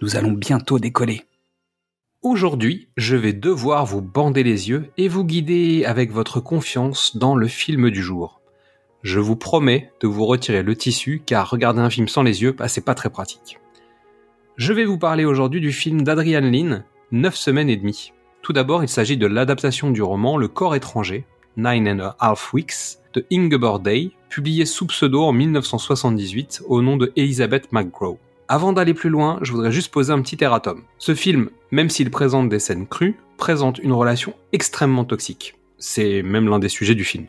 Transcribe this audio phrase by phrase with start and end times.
[0.00, 1.22] nous allons bientôt décoller.
[2.22, 7.34] Aujourd'hui, je vais devoir vous bander les yeux et vous guider avec votre confiance dans
[7.34, 8.40] le film du jour.
[9.02, 12.52] Je vous promets de vous retirer le tissu car regarder un film sans les yeux,
[12.52, 13.58] bah, c'est pas très pratique.
[14.56, 18.12] Je vais vous parler aujourd'hui du film d'Adrian Lynn, 9 semaines et demie.
[18.42, 21.24] Tout d'abord, il s'agit de l'adaptation du roman Le corps étranger,
[21.56, 26.96] Nine and a Half Weeks, de Ingeborg Day, publié sous pseudo en 1978 au nom
[26.96, 28.18] de Elizabeth McGraw.
[28.50, 30.82] Avant d'aller plus loin, je voudrais juste poser un petit erratum.
[30.96, 35.54] Ce film, même s'il présente des scènes crues, présente une relation extrêmement toxique.
[35.76, 37.26] C'est même l'un des sujets du film.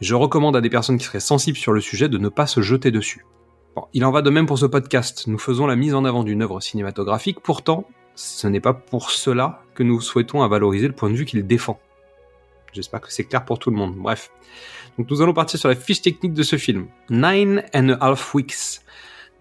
[0.00, 2.60] Je recommande à des personnes qui seraient sensibles sur le sujet de ne pas se
[2.60, 3.26] jeter dessus.
[3.74, 5.26] Bon, il en va de même pour ce podcast.
[5.26, 9.64] Nous faisons la mise en avant d'une œuvre cinématographique, pourtant, ce n'est pas pour cela
[9.74, 11.80] que nous souhaitons à valoriser le point de vue qu'il défend.
[12.72, 13.96] J'espère que c'est clair pour tout le monde.
[13.96, 14.30] Bref.
[14.96, 16.86] Donc nous allons partir sur la fiche technique de ce film.
[17.10, 18.80] Nine and a Half Weeks.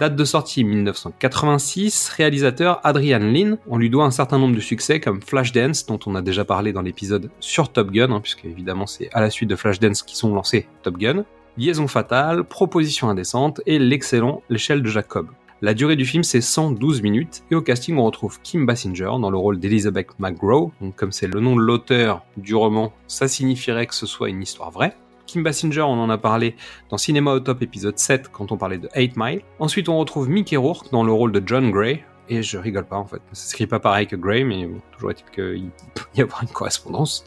[0.02, 5.00] Date de sortie 1986, réalisateur Adrian Lynn, on lui doit un certain nombre de succès
[5.00, 8.88] comme Flashdance, dont on a déjà parlé dans l'épisode sur Top Gun, hein, puisque évidemment
[8.88, 11.24] c'est à la suite de Flashdance qui sont lancés Top Gun,
[11.56, 15.28] Liaison fatale, Proposition indécente et l'excellent L'échelle de Jacob.
[15.62, 19.30] La durée du film c'est 112 minutes et au casting on retrouve Kim Basinger dans
[19.30, 23.86] le rôle d'Elizabeth McGraw, donc comme c'est le nom de l'auteur du roman, ça signifierait
[23.86, 24.96] que ce soit une histoire vraie.
[25.32, 26.58] Kim Basinger, on en a parlé
[26.90, 29.42] dans Cinéma au Top épisode 7 quand on parlait de 8 Mile.
[29.60, 32.04] Ensuite, on retrouve Mickey Rourke dans le rôle de John Gray.
[32.28, 35.26] Et je rigole pas en fait, ça s'écrit pas pareil que Gray, mais toujours est-il
[35.34, 37.24] qu'il peut y avoir une correspondance.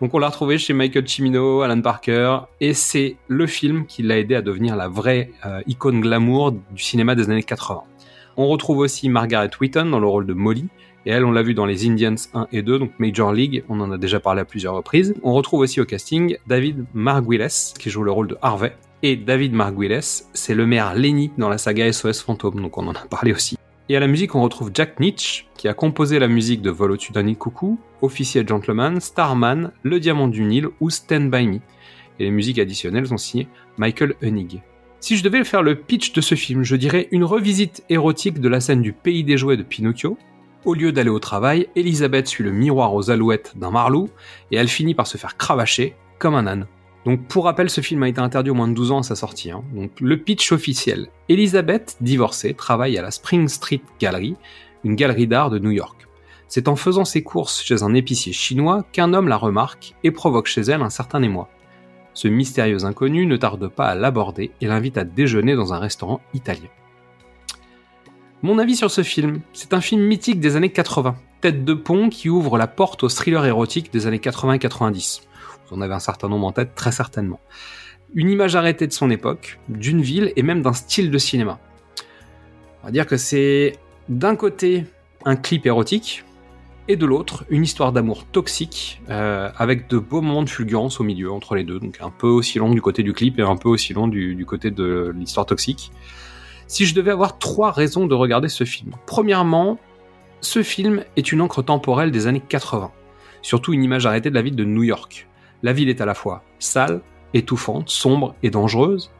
[0.00, 4.18] Donc on l'a retrouvé chez Michael Cimino, Alan Parker, et c'est le film qui l'a
[4.18, 7.82] aidé à devenir la vraie euh, icône glamour du cinéma des années 80.
[8.36, 10.66] On retrouve aussi Margaret Wheaton dans le rôle de Molly,
[11.06, 13.78] et elle, on l'a vu dans les Indians 1 et 2, donc Major League, on
[13.78, 15.14] en a déjà parlé à plusieurs reprises.
[15.22, 17.46] On retrouve aussi au casting David Marguiles,
[17.78, 18.76] qui joue le rôle de Harvey.
[19.04, 22.92] Et David Marguiles, c'est le maire Lenny dans la saga SOS Fantôme, donc on en
[22.92, 23.56] a parlé aussi.
[23.88, 26.90] Et à la musique, on retrouve Jack Nietzsche, qui a composé la musique de Vol
[26.90, 31.60] au-dessus d'un coucou, Officier Gentleman, Starman, Le Diamant du Nil ou Stand By Me.
[32.18, 33.46] Et les musiques additionnelles sont signées
[33.78, 34.60] Michael Hunig.
[34.98, 38.48] Si je devais faire le pitch de ce film, je dirais une revisite érotique de
[38.48, 40.18] la scène du pays des jouets de Pinocchio,
[40.64, 44.08] au lieu d'aller au travail, Elisabeth suit le miroir aux alouettes d'un marlou
[44.50, 46.66] et elle finit par se faire cravacher comme un âne.
[47.04, 49.14] Donc pour rappel, ce film a été interdit au moins de 12 ans à sa
[49.14, 49.52] sortie.
[49.52, 49.62] Hein.
[49.74, 51.08] Donc le pitch officiel.
[51.28, 54.34] Elisabeth, divorcée, travaille à la Spring Street Gallery,
[54.82, 56.08] une galerie d'art de New York.
[56.48, 60.46] C'est en faisant ses courses chez un épicier chinois qu'un homme la remarque et provoque
[60.46, 61.48] chez elle un certain émoi.
[62.12, 66.20] Ce mystérieux inconnu ne tarde pas à l'aborder et l'invite à déjeuner dans un restaurant
[66.34, 66.70] italien.
[68.46, 72.08] Mon avis sur ce film, c'est un film mythique des années 80, tête de pont
[72.08, 75.22] qui ouvre la porte au thriller érotique des années 80 90.
[75.68, 77.40] Vous en avez un certain nombre en tête, très certainement.
[78.14, 81.58] Une image arrêtée de son époque, d'une ville et même d'un style de cinéma.
[82.84, 83.72] On va dire que c'est
[84.08, 84.84] d'un côté
[85.24, 86.22] un clip érotique,
[86.86, 91.02] et de l'autre une histoire d'amour toxique euh, avec de beaux moments de fulgurance au
[91.02, 93.56] milieu entre les deux, donc un peu aussi long du côté du clip et un
[93.56, 95.90] peu aussi long du côté de l'histoire toxique
[96.66, 98.92] si je devais avoir trois raisons de regarder ce film.
[99.06, 99.78] Premièrement,
[100.40, 102.92] ce film est une encre temporelle des années 80,
[103.42, 105.28] surtout une image arrêtée de la ville de New York.
[105.62, 107.00] La ville est à la fois sale,
[107.34, 109.10] étouffante, sombre et dangereuse,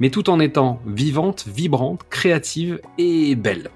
[0.00, 3.70] mais tout en étant vivante, vibrante, créative et belle.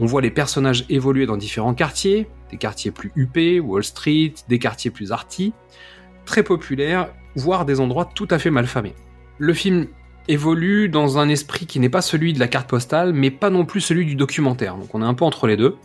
[0.00, 4.58] On voit les personnages évoluer dans différents quartiers, des quartiers plus huppés, Wall Street, des
[4.58, 5.52] quartiers plus arty,
[6.24, 8.94] très populaires, voire des endroits tout à fait malfamés.
[9.38, 9.88] Le film
[10.28, 13.64] évolue dans un esprit qui n'est pas celui de la carte postale, mais pas non
[13.64, 14.76] plus celui du documentaire.
[14.76, 15.76] Donc on est un peu entre les deux.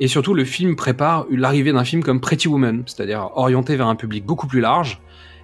[0.00, 3.96] Et surtout, le film prépare l'arrivée d'un film comme Pretty Woman, c'est-à-dire orienté vers un
[3.96, 5.00] public beaucoup plus large,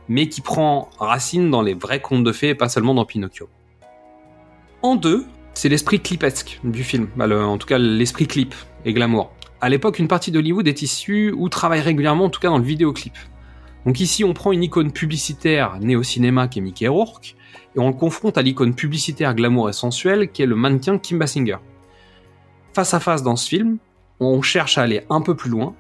[0.09, 3.49] mais qui prend racine dans les vrais contes de fées et pas seulement dans Pinocchio.
[4.83, 5.25] En deux,
[5.55, 8.55] c'est l'esprit clipesque du film, bah, en tout cas l'esprit clip
[8.85, 9.33] et glamour.
[9.61, 12.65] À l'époque, une partie d'Hollywood est issue ou travaille régulièrement, en tout cas dans le
[12.65, 13.15] vidéoclip.
[13.87, 17.35] Donc ici, on prend une icône publicitaire née au cinéma qui est Mickey Rourke,
[17.75, 21.19] et on le confronte à l'icône publicitaire glamour et sensuelle qui est le mannequin Kim
[21.19, 21.57] Basinger.
[22.75, 23.79] Face à face dans ce film,
[24.21, 25.75] on cherche à aller un peu plus loin,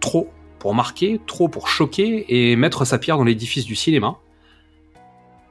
[0.00, 4.16] trop pour marquer, trop pour choquer et mettre sa pierre dans l'édifice du cinéma.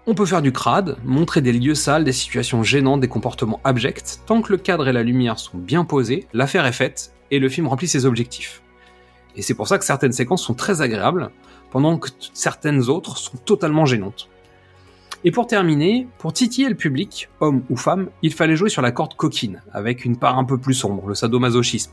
[0.08, 4.22] On peut faire du crade, montrer des lieux sales, des situations gênantes, des comportements abjects.
[4.26, 7.50] Tant que le cadre et la lumière sont bien posés, l'affaire est faite et le
[7.50, 8.64] film remplit ses objectifs.
[9.36, 11.32] Et c'est pour ça que certaines séquences sont très agréables,
[11.72, 14.30] pendant que certaines autres sont totalement gênantes.
[15.24, 18.92] Et pour terminer, pour titiller le public, homme ou femme, il fallait jouer sur la
[18.92, 21.92] corde coquine, avec une part un peu plus sombre, le sadomasochisme.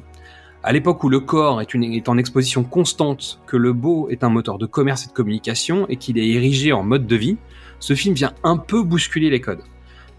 [0.62, 4.58] À l'époque où le corps est, en exposition constante, que le beau est un moteur
[4.58, 7.36] de commerce et de communication, et qu'il est érigé en mode de vie,
[7.80, 9.62] ce film vient un peu bousculer les codes.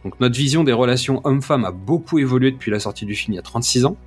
[0.03, 3.35] Donc notre vision des relations homme-femme a beaucoup évolué depuis la sortie du film il
[3.35, 3.97] y a 36 ans.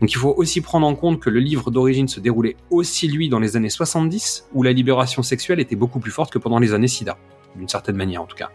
[0.00, 3.28] Donc il faut aussi prendre en compte que le livre d'origine se déroulait aussi lui
[3.28, 6.72] dans les années 70, où la libération sexuelle était beaucoup plus forte que pendant les
[6.72, 7.18] années SIDA,
[7.56, 8.50] d'une certaine manière en tout cas.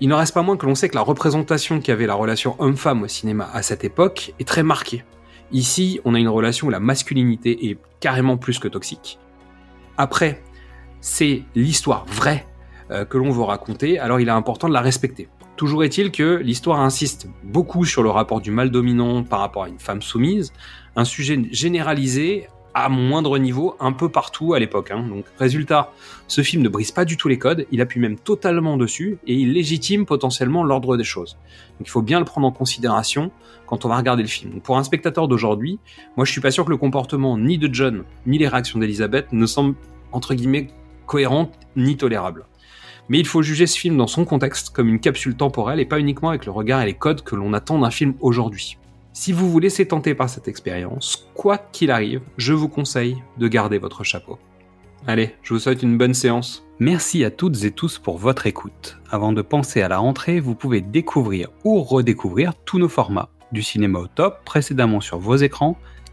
[0.00, 3.02] Il n'en reste pas moins que l'on sait que la représentation qu'avait la relation homme-femme
[3.02, 5.04] au cinéma à cette époque est très marquée.
[5.52, 9.18] Ici, on a une relation où la masculinité est carrément plus que toxique.
[9.96, 10.42] Après,
[11.00, 12.46] c'est l'histoire vraie
[12.90, 15.28] euh, que l'on veut raconter, alors il est important de la respecter.
[15.56, 19.68] Toujours est-il que l'histoire insiste beaucoup sur le rapport du mal dominant par rapport à
[19.68, 20.52] une femme soumise,
[20.96, 24.90] un sujet généralisé à moindre niveau un peu partout à l'époque.
[24.90, 25.06] Hein.
[25.08, 25.92] Donc résultat,
[26.28, 29.32] ce film ne brise pas du tout les codes, il appuie même totalement dessus et
[29.32, 31.38] il légitime potentiellement l'ordre des choses.
[31.78, 33.30] Donc il faut bien le prendre en considération
[33.66, 34.60] quand on va regarder le film.
[34.60, 35.78] Pour un spectateur d'aujourd'hui,
[36.18, 39.32] moi je suis pas sûr que le comportement ni de John ni les réactions d'Elisabeth
[39.32, 39.76] ne semblent
[40.12, 40.68] entre guillemets
[41.06, 42.44] cohérentes ni tolérables.
[43.08, 46.00] Mais il faut juger ce film dans son contexte, comme une capsule temporelle et pas
[46.00, 48.78] uniquement avec le regard et les codes que l'on attend d'un film aujourd'hui.
[49.12, 53.48] Si vous vous laissez tenter par cette expérience, quoi qu'il arrive, je vous conseille de
[53.48, 54.38] garder votre chapeau.
[55.06, 56.66] Allez, je vous souhaite une bonne séance.
[56.80, 58.98] Merci à toutes et tous pour votre écoute.
[59.10, 63.62] Avant de penser à la rentrée, vous pouvez découvrir ou redécouvrir tous nos formats, du
[63.62, 65.78] cinéma au top précédemment sur vos écrans,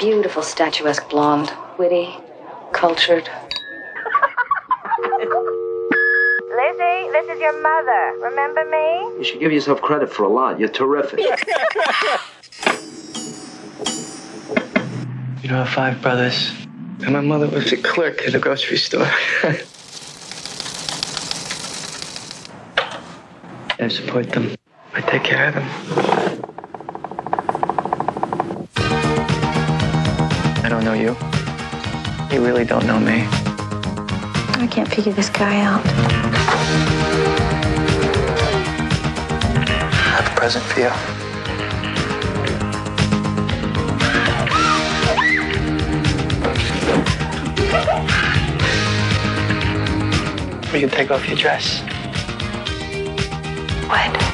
[0.00, 1.52] Beautiful, statuesque blonde.
[1.76, 2.08] Witty,
[2.72, 3.28] cultured.
[6.48, 8.16] Lizzie, this is your mother.
[8.22, 9.18] Remember me?
[9.18, 10.58] You should give yourself credit for a lot.
[10.58, 11.18] You're terrific.
[11.18, 11.28] you
[15.50, 16.50] know, I have five brothers.
[17.02, 19.02] And my mother was a clerk at a grocery store.
[23.78, 24.56] I support them.
[24.94, 26.09] I take care of them.
[30.80, 31.14] Don't know you.
[32.34, 33.26] You really don't know me.
[34.62, 35.84] I can't figure this guy out.
[39.84, 40.90] I have a present for you.
[50.72, 51.80] You can take off your dress.
[53.86, 54.29] What?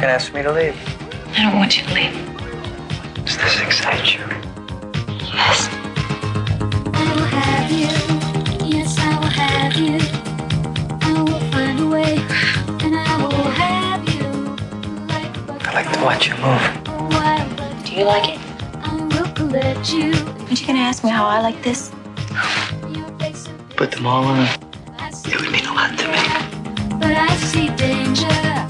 [0.00, 0.74] Can ask me to leave.
[1.36, 2.14] I don't want you to leave.
[3.26, 4.24] Does this excite you?
[5.28, 5.68] Yes.
[6.94, 7.92] I will have you.
[8.66, 9.98] Yes, I will have you.
[11.02, 12.16] I will find a way,
[12.82, 14.26] and I will have you.
[15.12, 16.64] Like I like to watch you move.
[17.84, 18.40] Do you like it?
[18.82, 20.14] I will let you.
[20.46, 21.92] Aren't you gonna ask me how I like this?
[23.76, 24.48] Put them all on.
[25.26, 26.98] It would mean a lot to me.
[26.98, 28.69] But I see danger.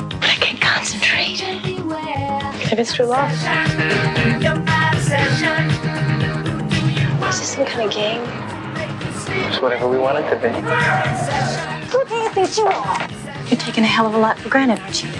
[2.70, 3.32] Maybe it's true love.
[3.32, 3.40] Is
[7.40, 8.22] this some kind of game?
[9.48, 10.50] It's whatever we want it to be.
[11.90, 13.08] Who do you think you are?
[13.48, 15.10] You're taking a hell of a lot for granted, aren't you?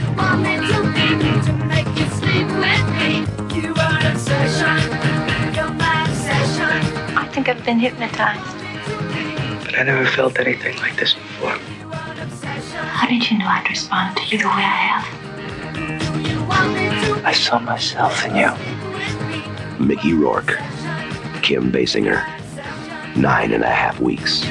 [7.16, 9.64] I think I've been hypnotized.
[9.64, 11.58] But I never felt anything like this before.
[12.78, 15.20] How did you know I'd respond to you the way I have?
[17.30, 18.50] I saw myself in you.
[19.78, 20.58] Mickey Rourke,
[21.42, 22.26] Kim Basinger,
[23.14, 24.44] nine and a half weeks.